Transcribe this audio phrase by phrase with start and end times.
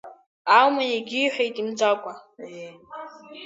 [0.57, 2.13] Алма егьиҳәеит имӡакәа…